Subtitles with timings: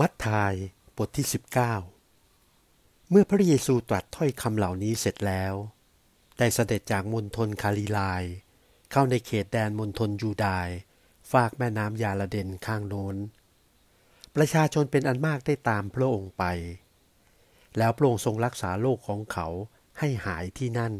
[0.00, 0.54] มัทธาย
[0.96, 1.26] บทที่
[2.12, 5.54] 19 เมื่อพระเยซูตรัสถ้อยคำเหล่านี้เสร็จแล้ว
[6.38, 8.22] ได้เสด็จจากมณฑลคาลิลาย
[8.90, 10.68] เข้าในเขตแดนมณฑลยูดาย
[11.32, 13.16] ฝากแม่น้ำยาลาเดนข้างโน้น
[14.36, 16.44] ประชาชนเป็นอันมากได้ตามพระองค์ไป
[17.78, 19.48] แล้วพระองค์ทรงรักษาโลกของเขา
[19.98, 20.92] ให้หายที่นั่น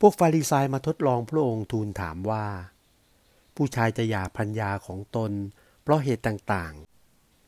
[0.00, 2.46] พวกฟาริสายมาทดลองพระองค์ทูลถามว่า
[3.56, 5.32] ผู้ชายจะหย่าพัญญาของตน
[5.82, 6.93] เพราะเหตุต่างๆ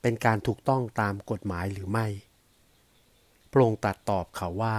[0.08, 2.06] เป็นการถูกต้องตามกฎหมายหรือไม่
[3.50, 4.78] พระองค์ตรัสตอบเขาว่า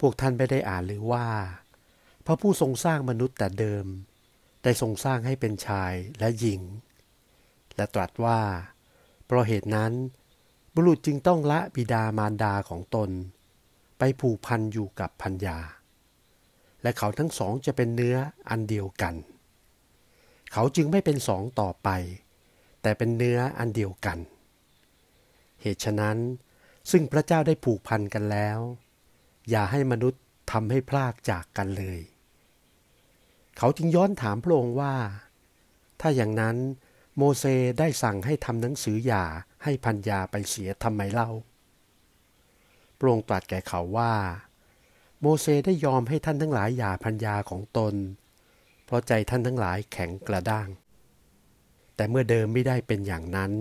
[0.00, 1.26] พวกท่านไม่ได้อ่านหรือว่า
[2.26, 3.86] พระผู้ทรงสร้างมนุษย์แต่เดิม
[4.62, 6.62] ได้ทรงสร้างให้เป็นชายและหญิง
[7.76, 8.40] และตรัสว่า
[9.26, 9.92] เพราะเหตุนั้น
[10.74, 13.10] บุรุษจึงต้องละบิดามารดาของตน
[13.98, 15.58] ไปผูกพันอยู่กับพัญญา
[16.82, 18.16] และเขาทั้งสองจะเป็นเนื้อ
[18.48, 19.14] อันเดียวกัน
[20.52, 21.90] เขาจึงไม่เป็นสองต่อไป
[22.86, 24.18] แต่เป็นเนื้ออันเดียวกัน
[25.62, 26.18] เหตุฉะนั้น
[26.90, 28.58] ซึ่งพระเจ้าได้ผูกพันกันแล้ว
[29.50, 32.00] อย่าให้มนุษย์ทำให้พลากจากกันเลย
[33.58, 34.94] เขาจึงย้อนถามพระองค์ว่า
[36.00, 36.56] ถ้าอย่างนั้น
[37.16, 37.44] โมเส
[37.78, 39.24] ได้สั่งให้ทำหนังสือหย่า
[39.64, 41.30] ให้พัญญาไปเสียทำไมเล่า
[42.98, 44.14] พระองค์ตรัสแก่เขาว่า
[45.20, 47.94] โมเสได้ยอมให้ท่านทั้งหลายหย่าพัญญาของตน
[48.84, 50.70] เพราะใจท่านทั้งหลายแข็งกระด้าง
[51.96, 53.52] แต่เมื่อเดิมไม่ได้เป็นอย่างนั้น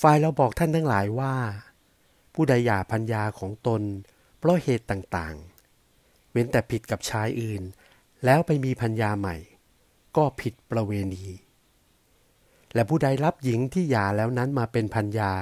[0.00, 1.34] ฝ่ายเราบอกท่านทั้งหลายว่า
[2.34, 3.82] ผู้ใดหย่าพัญญาของตน
[4.38, 7.62] เพราะเหตุต่างๆ เว้นแต่ผิดกับชายอื่น
[8.24, 9.36] แล้วไปมีพัญญาใหม่
[10.16, 11.24] ก็ผิดประเวณี
[12.74, 15.32] และผู้ใดรับหญิงที่หย่าแล้วนั้นมาเป็นพัญญา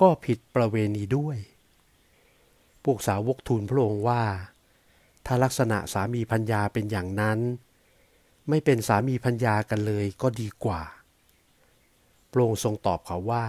[0.00, 1.38] ก็ผิดประเวณีด้วย
[2.84, 4.24] พวกสาวกทูลพระองค์ว่า
[5.26, 7.38] ถ้าลักษณะสามีพัญญาเป็นอย่างนั้น
[8.48, 10.82] ไม่เป็นสามีพัญญากันเลยก็ดีกว่า
[12.32, 13.46] พรงทรงตอบเขาว่า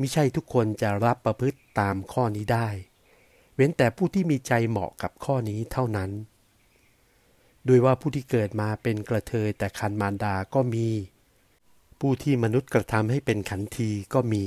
[0.00, 2.68] มิใช่ทุกคนจะรับประพฤติตามข้อนี้ได้
[3.54, 6.10] เว้นแต่ผู้ที่มีใจเหมาะกับข้อนี้เท่านั้น
[7.66, 10.86] โดยว่าผู้ที่เกิดมาเป็นกระเทยแต่คันมารดาก็มี
[12.00, 14.44] ผู้ที่มนุษย์กระทำให้เป็นขันทีก็มี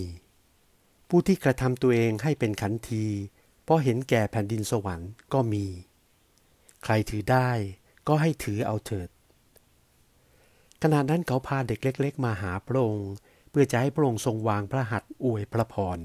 [1.09, 3.05] ผู้ที่กระทำตัวเองให้เป็นขันที
[3.63, 5.65] เพราะเห็นแก่แผ่นดินสวรรค์ก็มี
[6.83, 7.49] ใครถือได้
[8.07, 9.09] ก็ให้ถือเอาเถิด
[10.83, 13.11] ขณะนั้นเขาพาเด็กเล็ก ๆ มาหาพระองค์
[13.49, 15.99] เพื่อจะให้พระองค์ทรงวางพระหัตถ์อวยพระพร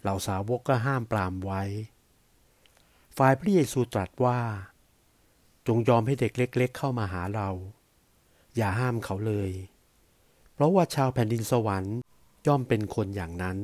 [0.00, 1.62] เหล่าสาวกก็ห้ามปรามไว้
[3.16, 4.40] ฝ่ายพระเยซูตรัสว่า
[5.66, 7.48] จงยอมให้เด็กเล็ก ๆ เข้ามาหาเรา
[8.56, 9.50] อย่าห้ามเขาเลย
[10.52, 11.96] เพราะว่าชาวแผ่นดินสวรรค์
[12.46, 13.58] ย่อมเป็นคนอย่างนั้น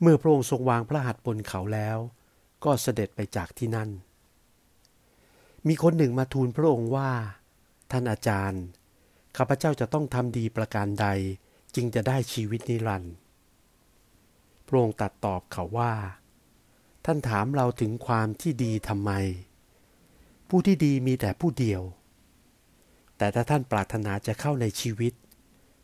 [0.00, 1.98] เมื่อพระองค์ทรงวางพระหัตถ์บนเขาแล้ว
[2.64, 3.90] ก็เสด็จไปจากที่นั่น
[5.68, 7.10] มีคนหนึ่งมาทูลพระองค์ว่า
[7.90, 8.62] ท่านอาจารย์
[9.36, 11.06] ข้าพเจ้าจะต้องทำดีประการใด
[11.74, 13.14] จึงจะได้ชีวิตนิรันดร์
[14.66, 15.94] พระองค์ตัดตอบเขาว่า
[17.04, 19.10] ท่านถามเราถึงความที่ดีทำไม
[20.48, 21.82] ผู้ที่ดีมีแต่ผู้เดียว
[23.16, 25.12] แต่ถ้าท่านปรารถนาจะเข้าในชีวิต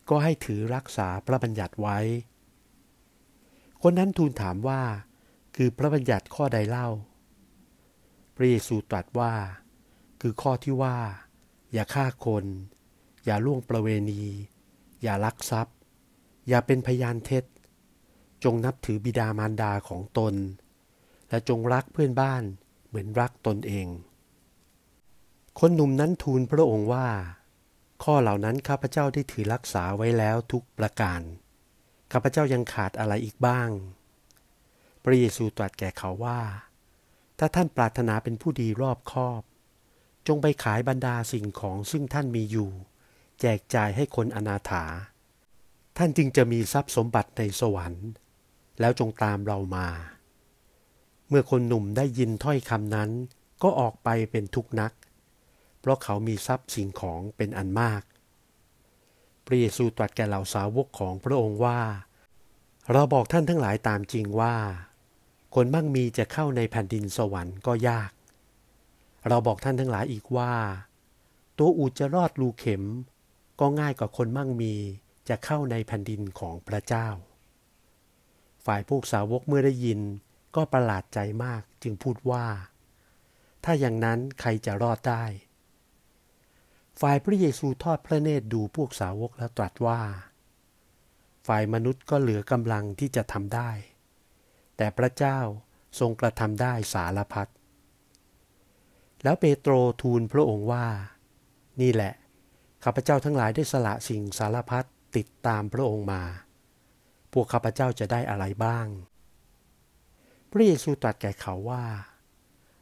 [0.09, 1.99] ก็ให้ถือรักษาพระบัญญัติไว้
[3.83, 4.83] คนนั้นทูลถามว่า
[5.57, 6.89] คือพระบัญญัติข้อใดเล่า
[8.37, 9.35] พระเยซูตรัสว่า
[10.21, 10.97] คือข้อที่ว่า
[11.73, 12.45] อย่าฆ่าคน
[13.25, 14.23] อย่าล่วงประเวณี
[15.03, 15.77] อย่าลักทรัพย์
[16.49, 17.45] อย่าเป็นพยานเท็จ
[18.45, 20.35] จงนับถือบิดามารดาของตน
[21.29, 22.43] และจงรักเพื่อนบ้าน
[22.87, 23.87] เหมือนรักตนเอง
[25.61, 27.09] คนหนุ่มนั้นทูลพระองค์ว่า
[28.03, 31.21] ข้อเหล่านั้นข้าพเจ้าได้ถือรักษาไว้แล้วทุกประการ
[32.13, 33.71] ข้าพเจ้ายังขาดอะไรอีกบ้าง
[35.03, 36.41] พระเยซูตรัสแก่เขาว่า
[37.39, 39.43] ถ้าท่านปรารถนาเป็นผู้ดีรอบคอบ
[40.27, 42.71] จงไปขายบรรดาสิ่งของซึ่งท่านมีอยู่
[43.41, 44.85] แจกจ่ายให้คนอนาถา
[45.97, 48.07] ท่านจึงจะมีทรัพย์สมบัติในสวรรค์
[48.81, 49.89] แล้วจงตามเรามา
[51.29, 53.11] เมื่อคนหนุ่มได้ยินถ้อยคำนั้น
[53.63, 54.93] ก็ออกไปเป็นทุกนัก
[55.81, 58.03] เพราะเขามีทรัพย์สิ่งของเป็นอันมาก
[59.47, 61.81] พระเยซูตรัสแก่เหล่าสาวกของพระองค์ว่า
[62.93, 64.57] เราบอกท่านทั้งหลายตามจริงว่า
[65.55, 68.11] คนมั่งมีจะเข้าในแผ่นดินสวรรค์ก็ยาก
[69.29, 70.55] เราบอกท่านทั้งหลายอีกว่า
[71.59, 72.85] ตัวอูดจะรอดรูเข็ม
[73.61, 74.75] ก็ง่ายกว่าคนมั่งมี
[75.29, 77.09] จะเข้าในแผ่นดินของพระเจ้า
[78.65, 80.01] ฝ่ายพวกสาวกเมื่อได้ยิน
[80.57, 82.47] ก็ประหลาดใจมากจึงพูดว่า
[83.65, 85.25] ถ้าอย่างนั้นใครจะรอดได้
[87.01, 90.01] ฝ่ายพระเยซูทอดพระเนตรดูพวกสาวกแล้วตรัสว่า
[91.47, 93.71] ฝ่ายมนุษย์ก็เหลือกำลังที่จะทำได้
[94.77, 95.39] แต่พระเจ้า
[95.99, 97.49] ทรงกระทำได้สารพัด
[99.27, 100.87] แล้วเปโตรทูลพระองค์ว่า
[101.81, 102.13] นี่แหละ
[102.85, 104.87] ข้าพเจ้าทั้งหลายได้สละสิ่งสารพัด
[105.17, 106.23] ติดตามพระองค์มา
[107.33, 108.87] พวกข้าพเจ้าจะได้อะไรบ้าง
[110.51, 111.85] พระเยซูตรัสแก่เขาว่า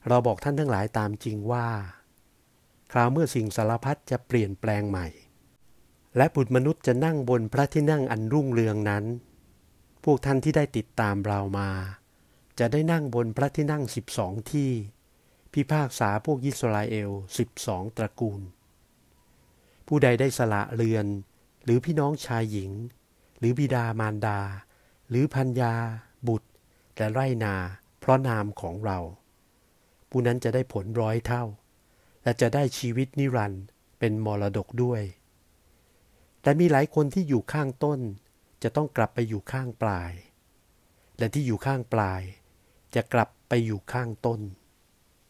[0.08, 1.67] เราบอกท่านทั้งหลายตามจริงว่า
[2.93, 5.06] คราวเมื่อสิ่งสารพัดจะเปลี่ยนแปลงใหม่
[6.17, 9.05] และบุตรมนุษย์จะนั่งบนพระที่นั่งอันรุ่งเรืองนั้น
[10.05, 11.70] พวกท่านที่ได้ติดตามเรามา
[12.58, 14.70] จะได้นั่งบนพระที่นั่งสิบสองที่
[15.54, 18.42] พิพากษาพวกยิสราเอลสิบสองตระกูล
[19.86, 21.06] ผู้ใดได้สละเรือน
[21.64, 22.70] หรือพี่น้องชายหญิง
[23.38, 24.40] หรือบิดามารดา
[25.08, 25.74] หรือพัญญา
[26.28, 26.48] บุตร
[26.96, 27.54] และไรนา
[28.00, 28.98] เพราะนามของเรา
[30.10, 31.44] ผู้นั้นจะได้ผลร้อยเท่า
[32.22, 33.64] และจะได้ชีวิตนิรันดร์
[33.98, 35.02] เป็นมรดกด้วย
[36.42, 38.00] แต่มีหลายคนที่อยู่ข้างต้น
[38.62, 40.12] จะต้องกลับไปอยู่ข้างปลาย
[41.18, 42.22] และที่อยู่ข้างปลาย
[42.94, 44.40] จะกลับไปอยู่ข้างต้น